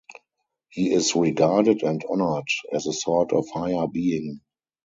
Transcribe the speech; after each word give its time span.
He 0.69 0.91
is 0.91 1.15
regarded 1.15 1.83
and 1.83 2.03
honored 2.09 2.47
as 2.73 2.87
a 2.87 2.91
sort 2.93 3.33
of 3.33 3.47
higher 3.51 3.85
being. 3.85 4.41